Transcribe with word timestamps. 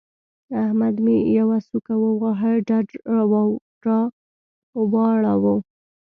احمد 0.61 0.95
مې 1.03 1.17
يوه 1.37 1.57
سوک 1.67 1.87
وواهه؛ 2.03 2.51
ډډ 2.67 2.87
را 3.13 3.23
واړاوو. 4.91 5.55